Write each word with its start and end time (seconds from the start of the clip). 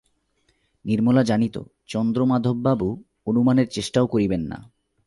নির্মলা 0.85 1.23
জানিত 1.23 1.55
চন্দ্রমাধববাবু 1.85 3.03
অনুমানের 3.25 3.67
চেষ্টাও 3.67 4.07
করিবেন 4.07 4.41
না। 4.41 4.57